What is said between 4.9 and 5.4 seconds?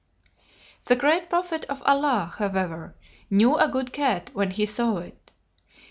it.